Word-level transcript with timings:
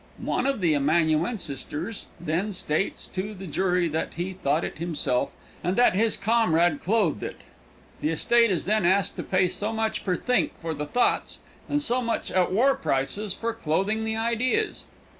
One 0.17 0.47
of 0.47 0.61
the 0.61 0.73
amanuensisters 0.73 2.07
then 2.19 2.53
states 2.53 3.05
to 3.09 3.35
the 3.35 3.45
jury 3.45 3.87
that 3.89 4.13
he 4.15 4.33
thought 4.33 4.63
it 4.63 4.79
himself, 4.79 5.35
and 5.63 5.75
that 5.75 5.93
his 5.93 6.17
comrade 6.17 6.81
clothed 6.81 7.21
it. 7.21 7.41
The 8.01 8.09
estate 8.09 8.49
is 8.49 8.65
then 8.65 8.83
asked 8.83 9.15
to 9.17 9.23
pay 9.23 9.47
so 9.47 9.71
much 9.71 10.03
per 10.03 10.15
think 10.15 10.57
for 10.57 10.73
the 10.73 10.87
thoughts 10.87 11.37
and 11.69 11.83
so 11.83 12.01
much 12.01 12.31
at 12.31 12.51
war 12.51 12.73
prices 12.73 13.35
for 13.35 13.53
clothing 13.53 14.03
the 14.03 14.15
ideas. 14.15 14.85